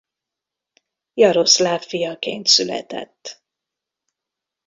Jaroszláv 1.13 1.81
fiaként 1.81 2.47
született. 2.47 3.41